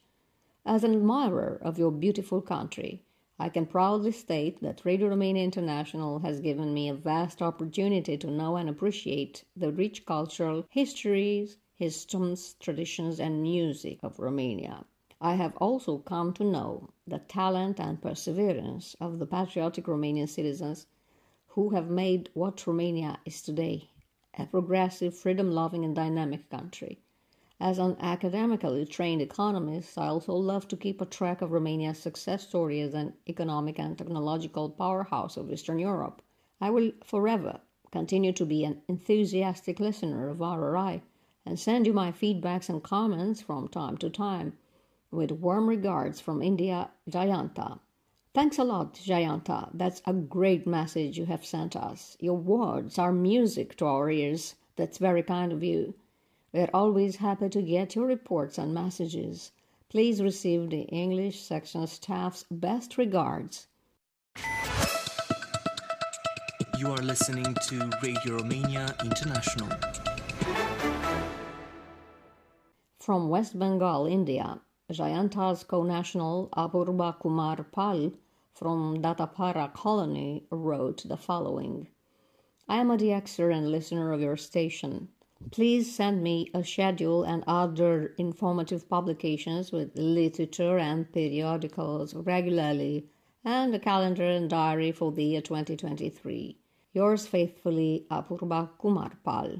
[0.66, 3.04] As an admirer of your beautiful country,
[3.38, 8.32] I can proudly state that Radio Romania International has given me a vast opportunity to
[8.32, 14.86] know and appreciate the rich cultural histories, customs, traditions, and music of Romania.
[15.20, 20.86] I have also come to know the talent and perseverance of the patriotic Romanian citizens
[21.48, 23.90] who have made what Romania is today
[24.38, 27.00] a progressive, freedom loving, and dynamic country.
[27.60, 32.48] As an academically trained economist, I also love to keep a track of Romania's success
[32.48, 36.22] story as an economic and technological powerhouse of Eastern Europe.
[36.60, 37.62] I will forever
[37.92, 41.02] continue to be an enthusiastic listener of RRI
[41.46, 44.58] and send you my feedbacks and comments from time to time.
[45.12, 47.80] With warm regards from India, Jayanta.
[48.34, 49.70] Thanks a lot, Jayanta.
[49.74, 52.18] That's a great message you have sent us.
[52.20, 54.56] Your words are music to our ears.
[54.76, 55.94] That's very kind of you.
[56.52, 59.52] We're always happy to get your reports and messages.
[59.89, 63.68] Please receive the English section staff's best regards.
[66.80, 69.70] You are listening to Radio Romania International.
[73.04, 78.14] From West Bengal, India, Jayanta's co-national Apurba Kumar Pal
[78.54, 81.89] from Datapara colony wrote the following.
[82.70, 85.10] I am a DXer and listener of your station.
[85.51, 93.10] Please send me a schedule and other informative publications with literature and periodicals regularly
[93.43, 96.58] and a calendar and diary for the year 2023.
[96.93, 99.60] Yours faithfully, Apurba Kumarpal.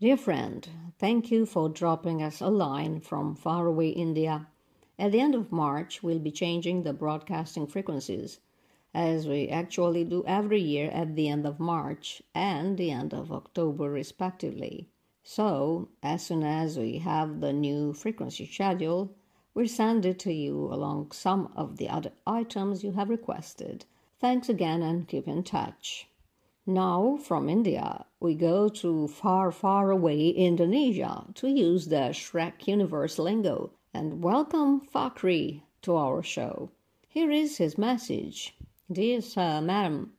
[0.00, 0.68] Dear friend,
[0.98, 4.48] thank you for dropping us a line from faraway India.
[4.98, 8.40] At the end of March, we'll be changing the broadcasting frequencies,
[8.92, 13.30] as we actually do every year at the end of March and the end of
[13.30, 14.88] October, respectively.
[15.22, 19.14] So, as soon as we have the new frequency schedule,
[19.54, 23.84] we'll send it to you along some of the other items you have requested.
[24.18, 26.08] Thanks again and keep in touch.
[26.66, 33.18] Now, from India, we go to far, far away Indonesia to use the Shrek Universe
[33.18, 36.70] lingo and welcome Fakri to our show.
[37.06, 38.56] Here is his message.
[38.90, 40.14] Dear Sir, Madam,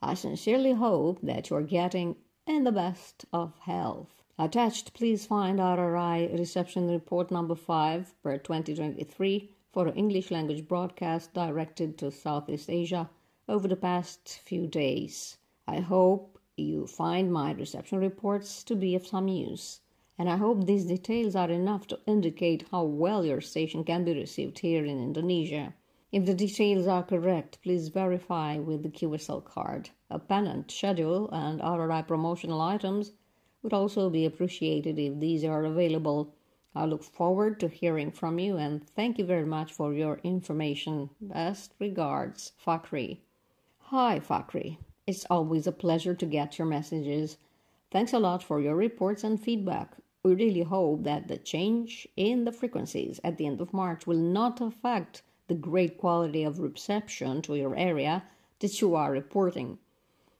[0.00, 2.14] I sincerely hope that you are getting
[2.46, 4.22] in the best of health.
[4.38, 11.98] Attached, please find RRI Reception Report number 5 per 2023 for English language broadcast directed
[11.98, 13.10] to Southeast Asia
[13.48, 15.37] over the past few days.
[15.68, 19.80] I hope you find my reception reports to be of some use
[20.18, 24.12] and I hope these details are enough to indicate how well your station can be
[24.12, 25.74] received here in Indonesia.
[26.10, 29.90] If the details are correct, please verify with the QSL card.
[30.10, 33.12] A pennant, schedule, and RRI promotional items
[33.62, 36.34] would also be appreciated if these are available.
[36.74, 41.10] I look forward to hearing from you and thank you very much for your information.
[41.20, 43.18] Best regards, Fakri.
[43.90, 44.78] Hi, Fakri.
[45.08, 47.38] It's always a pleasure to get your messages.
[47.90, 49.96] Thanks a lot for your reports and feedback.
[50.22, 54.18] We really hope that the change in the frequencies at the end of March will
[54.18, 58.24] not affect the great quality of reception to your area
[58.58, 59.78] that you are reporting.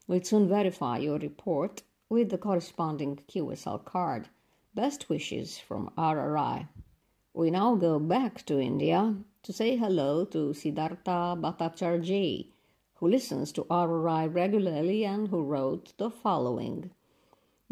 [0.06, 4.28] We'll soon verify your report with the corresponding QSL card.
[4.74, 6.68] Best wishes from RRI.
[7.32, 12.48] We now go back to India to say hello to Siddhartha Bhattacharjee,
[13.00, 16.90] who listens to RRI regularly and who wrote the following.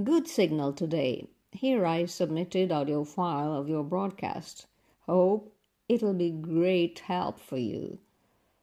[0.03, 1.27] Good signal today.
[1.51, 4.67] Here I submitted audio file of your broadcast.
[5.01, 5.53] Hope
[5.89, 7.99] it'll be great help for you.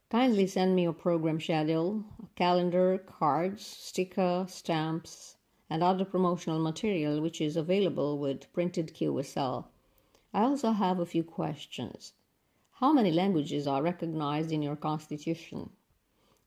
[0.10, 2.06] Kindly send me your program schedule,
[2.36, 5.36] calendar, cards, sticker, stamps,
[5.70, 9.66] and other promotional material which is available with printed QSL.
[10.34, 12.14] I also have a few questions.
[12.72, 15.72] How many languages are recognized in your constitution?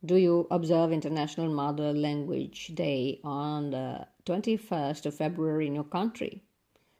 [0.05, 6.45] Do you observe International Mother Language Day on the 21st of February in your country?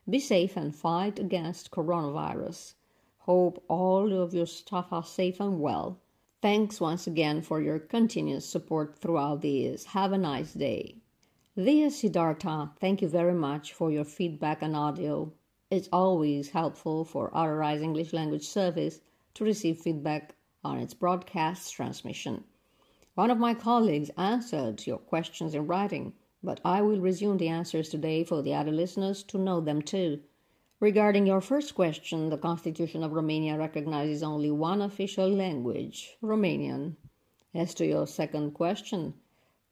[0.09, 2.73] Be safe and fight against coronavirus.
[3.19, 6.01] Hope all of your staff are safe and well.
[6.41, 9.85] Thanks once again for your continuous support throughout the years.
[9.85, 10.97] Have a nice day.
[11.55, 15.35] Dear Siddhartha, thank you very much for your feedback and audio.
[15.71, 19.01] It's always helpful for RRI's English language service
[19.35, 20.35] to receive feedback
[20.65, 22.45] on its broadcast transmission.
[23.17, 26.13] One of my colleagues answered your questions in writing,
[26.43, 30.21] but I will resume the answers today for the other listeners to know them too.
[30.81, 36.97] Regarding your first question, the Constitution of Romania recognizes only one official language, Romanian.
[37.55, 39.15] As to your second question,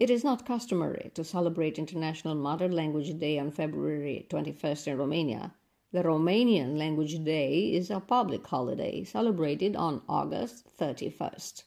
[0.01, 5.55] it is not customary to celebrate International Mother Language Day on February 21st in Romania.
[5.93, 11.65] The Romanian Language Day is a public holiday celebrated on August 31st.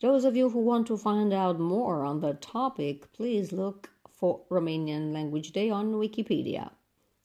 [0.00, 4.42] Those of you who want to find out more on the topic, please look for
[4.48, 6.70] Romanian Language Day on Wikipedia.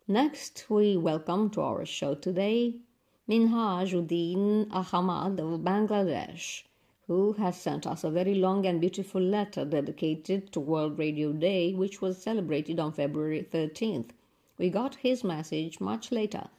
[0.07, 2.81] Next, we welcome to our show today
[3.29, 6.63] Minhajuddin Ahmad of Bangladesh,
[7.05, 11.75] who has sent us a very long and beautiful letter dedicated to World Radio Day,
[11.75, 14.09] which was celebrated on February 13th.
[14.57, 16.49] We got his message much later,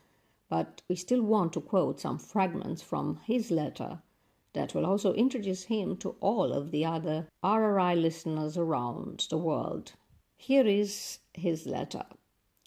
[0.49, 3.99] but we still want to quote some fragments from his letter
[4.55, 9.93] that will also introduce him to all of the other RRI listeners around the world.
[10.37, 12.07] Here is his letter.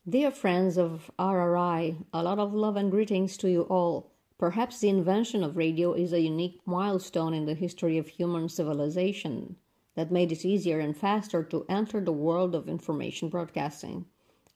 [0.08, 4.12] Dear friends of RRI, a lot of love and greetings to you all.
[4.38, 9.58] Perhaps the invention of radio is a unique milestone in the history of human civilization
[9.96, 14.06] that made it easier and faster to enter the world of information broadcasting.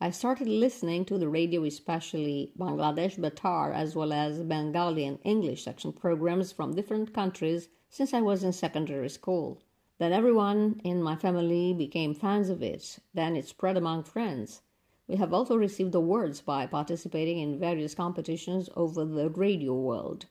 [0.04, 5.64] I started listening to the radio, especially Bangladesh Betar, as well as Bengali and English
[5.64, 9.62] section programs from different countries since I was in secondary school.
[9.99, 12.97] Then everyone in my family became fans of it.
[13.14, 14.64] Then it spread among friends.
[15.08, 20.26] We have also received awards by participating in various competitions over the radio world.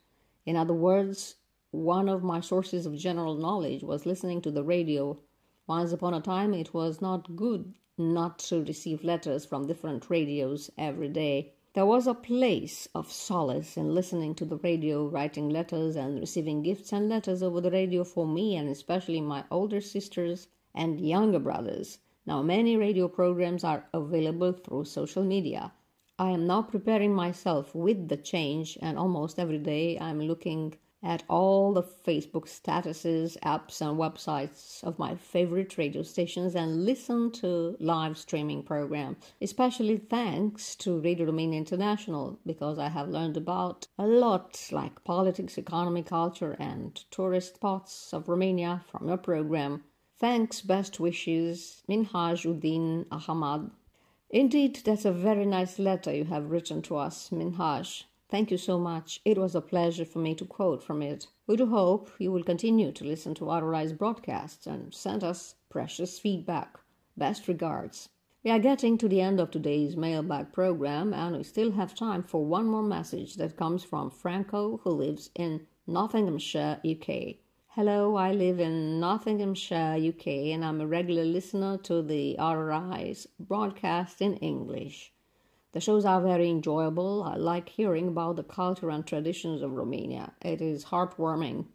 [0.45, 1.37] In other words,
[1.71, 5.21] one of my sources of general knowledge was listening to the radio.
[5.69, 10.71] Once upon a time, it was not good not to receive letters from different radios
[10.79, 11.53] every day.
[11.73, 16.63] There was a place of solace in listening to the radio, writing letters, and receiving
[16.63, 21.39] gifts and letters over the radio for me and especially my older sisters and younger
[21.39, 21.99] brothers.
[22.27, 25.73] Now, many radio programs are available through social media.
[26.19, 31.23] I am now preparing myself with the change, and almost every day I'm looking at
[31.29, 37.77] all the Facebook statuses, apps, and websites of my favorite radio stations and listen to
[37.81, 39.17] live streaming programs.
[39.41, 45.57] Especially thanks to Radio Romania International because I have learned about a lot like politics,
[45.57, 49.85] economy, culture, and tourist spots of Romania from your program.
[50.19, 53.71] Thanks, best wishes, Minhajuddin Ahmad.
[54.29, 58.05] Indeed, that's a very nice letter you have written to us, Minhaj.
[58.31, 59.21] Thank you so much.
[59.25, 61.27] It was a pleasure for me to quote from it.
[61.49, 66.21] We do hope you will continue to listen to RRI's broadcasts and send us precious
[66.21, 66.79] feedback.
[67.17, 68.09] Best regards.
[68.45, 72.23] We are getting to the end of today's mailbag program, and we still have time
[72.23, 77.35] for one more message that comes from Franco, who lives in Nottinghamshire, UK.
[77.71, 84.23] Hello, I live in Nottinghamshire, UK, and I'm a regular listener to the RRI's broadcast
[84.23, 85.13] in English.
[85.73, 87.23] The shows are very enjoyable.
[87.23, 90.33] I like hearing about the culture and traditions of Romania.
[90.43, 91.67] It is heartwarming.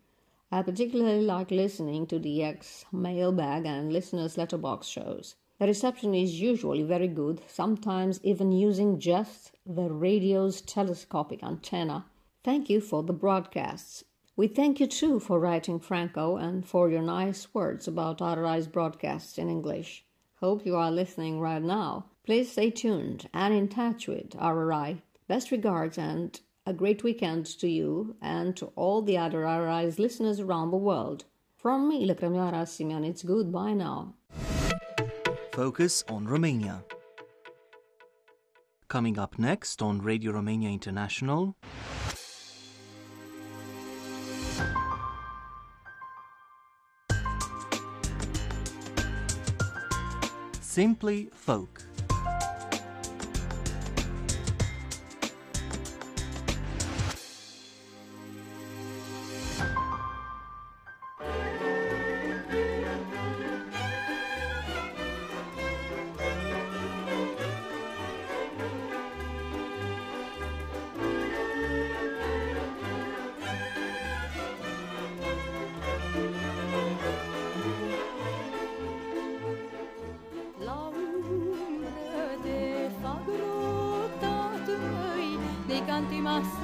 [0.52, 5.36] I particularly like listening to the DX mailbag and listeners' letterbox shows.
[5.60, 12.06] The reception is usually very good, sometimes even using just the radio's telescopic antenna.
[12.44, 14.04] Thank you for the broadcasts.
[14.36, 19.38] We thank you too for writing Franco and for your nice words about RRI's broadcasts
[19.38, 20.04] in English.
[20.42, 22.08] Hope you are listening right now.
[22.26, 25.00] Please stay tuned and in touch with RRI.
[25.28, 30.40] Best regards and a great weekend to you and to all the other RRI's listeners
[30.40, 31.26] around the world.
[31.56, 34.16] From me, Lăcrămioara Simeon, it's goodbye now.
[35.52, 36.84] Focus on Romania.
[38.88, 41.56] Coming up next on Radio Romania International.
[50.60, 51.95] Simply Folk.
[86.26, 86.55] De canti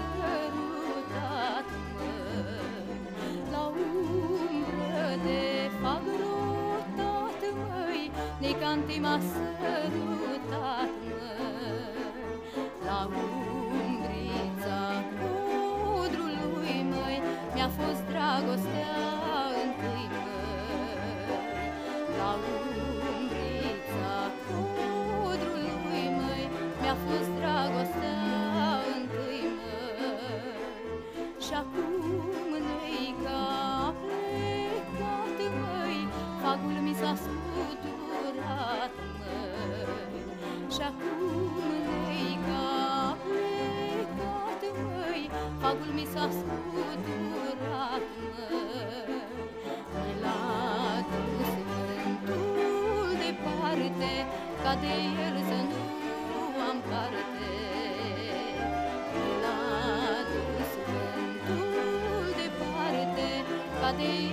[45.72, 48.04] măi, fagul mi s-a scuturat,
[48.34, 49.22] măi.
[50.04, 54.14] Mi l-a dus vântul departe,
[54.64, 54.94] ca de
[55.26, 55.82] el să nu
[56.70, 57.52] am parte.
[59.14, 59.62] Mi l-a
[60.32, 63.30] dus vântul departe,
[63.80, 64.31] ca de el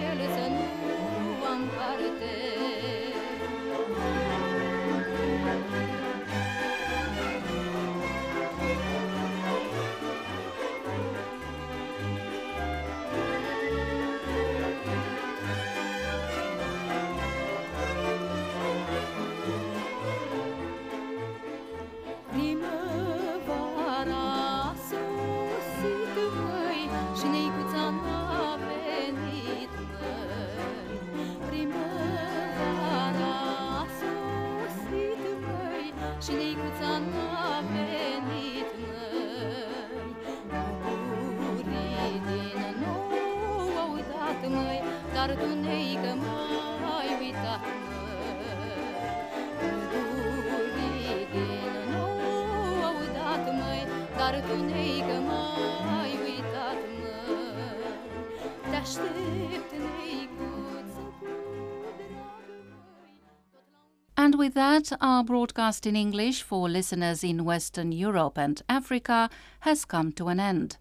[64.49, 69.29] with that, our broadcast in English for listeners in Western Europe and Africa
[69.61, 70.79] has come to an end.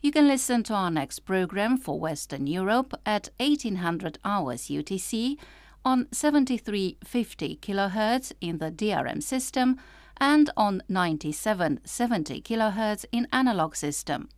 [0.00, 5.38] You can listen to our next program for Western Europe at 1800 hours UTC
[5.84, 9.78] on 7350 kHz in the DRM system
[10.16, 14.28] and on 9770 kHz in analog system.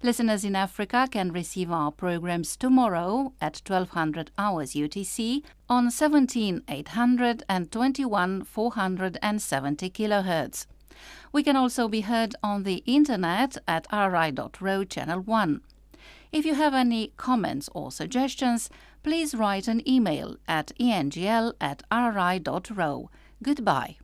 [0.00, 7.72] Listeners in Africa can receive our programs tomorrow at 1200 hours UTC on 17800 and
[7.72, 10.66] 21470 kHz.
[11.32, 15.62] We can also be heard on the internet at rri.ro channel 1.
[16.30, 18.70] If you have any comments or suggestions,
[19.02, 23.10] please write an email at engl at rri.ro.
[23.42, 23.96] Goodbye.